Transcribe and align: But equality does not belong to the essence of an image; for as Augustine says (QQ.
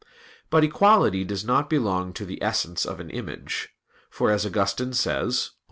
But 0.49 0.63
equality 0.63 1.23
does 1.23 1.45
not 1.45 1.69
belong 1.69 2.11
to 2.13 2.25
the 2.25 2.41
essence 2.41 2.87
of 2.87 2.99
an 2.99 3.11
image; 3.11 3.69
for 4.09 4.31
as 4.31 4.47
Augustine 4.47 4.93
says 4.93 5.51
(QQ. 5.51 5.59